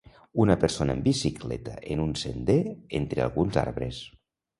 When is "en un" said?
1.95-2.15